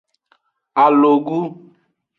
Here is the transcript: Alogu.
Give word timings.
Alogu. 0.83 1.39